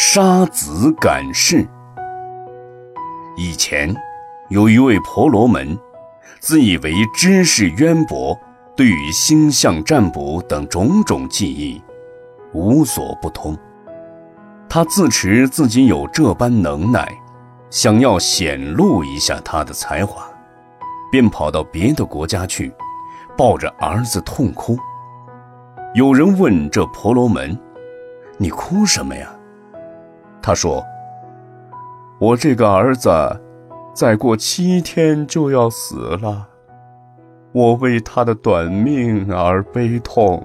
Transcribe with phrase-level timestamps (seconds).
[0.00, 1.68] 杀子赶事。
[3.36, 3.92] 以前，
[4.48, 5.76] 有一位婆罗门，
[6.38, 8.38] 自以为知识渊博，
[8.76, 11.82] 对于星象占卜等种种技艺，
[12.52, 13.58] 无所不通。
[14.68, 17.12] 他自持自己有这般能耐，
[17.68, 20.22] 想要显露一下他的才华，
[21.10, 22.72] 便跑到别的国家去，
[23.36, 24.78] 抱着儿子痛哭。
[25.92, 27.58] 有人问这婆罗门
[28.38, 29.28] ：“你哭什么呀？”
[30.42, 30.84] 他说。
[32.20, 33.08] 我这个儿子，
[33.94, 36.48] 再过七天就要死了，
[37.52, 40.44] 我为他的短命而悲痛，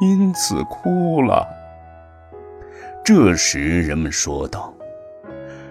[0.00, 1.46] 因此哭了。
[3.04, 4.72] 这时人们说道：“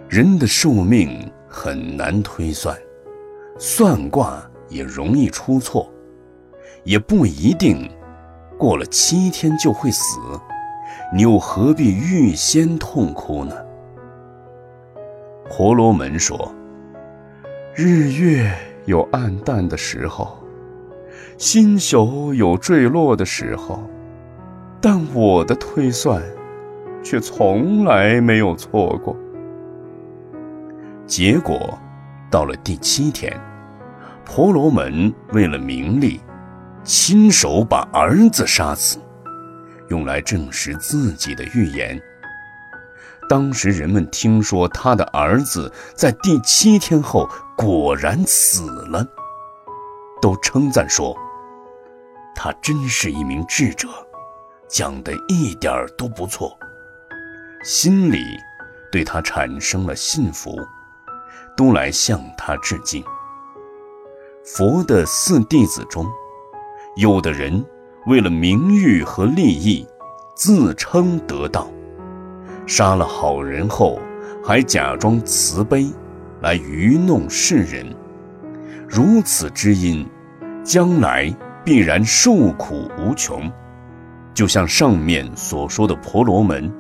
[0.08, 2.78] 人的寿命很难推算，
[3.58, 5.92] 算卦也容易出错，
[6.84, 7.92] 也不一定
[8.56, 10.20] 过了七天就会死，
[11.14, 13.56] 你又何必预先痛哭呢？”
[15.50, 16.54] 婆罗门说
[17.74, 18.52] ：“日月
[18.86, 20.38] 有暗淡的时候，
[21.38, 23.82] 星宿有坠落的时候，
[24.82, 26.22] 但我的推算
[27.02, 29.16] 却从来没有错过。
[31.06, 31.78] 结果，
[32.30, 33.32] 到了第七天，
[34.26, 36.20] 婆罗门为了名利，
[36.84, 39.00] 亲手把儿子杀死，
[39.90, 42.02] 用来证实自己的预言。”
[43.30, 49.06] 当时人们听说他的儿子在第七天后果然死了，
[50.22, 51.14] 都称赞说
[52.34, 53.90] ：“他真是一名智者，
[54.70, 56.58] 讲的一点儿都不错。”
[57.66, 58.24] 心里
[58.90, 60.56] 对他产生了信服，
[61.58, 63.04] 都来向他致敬。
[64.46, 66.06] 佛的四弟子中，
[66.96, 67.66] 有的人
[68.08, 69.86] 为了名誉和利益，
[70.34, 71.70] 自称得道。
[72.66, 74.00] 杀了好人后，
[74.42, 75.88] 还假装慈悲，
[76.42, 77.86] 来愚弄世人。
[78.88, 80.08] 如此之因，
[80.64, 81.30] 将来
[81.66, 83.52] 必然受苦无穷。
[84.34, 86.72] 就像上面所说的婆罗门，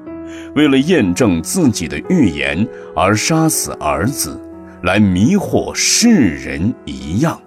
[0.56, 2.66] 为了验证自己的预言
[2.96, 4.40] 而杀死儿子，
[4.84, 7.38] 来迷惑世人一样。